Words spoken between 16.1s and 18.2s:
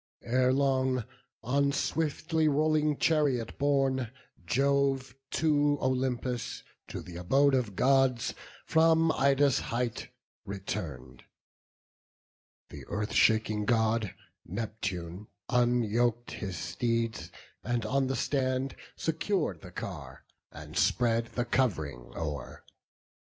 his steeds; and on the